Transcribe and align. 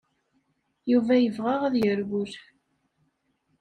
Yuba 0.91 1.15
yebɣa 1.19 1.55
ad 1.67 1.75
yerwel. 1.83 2.33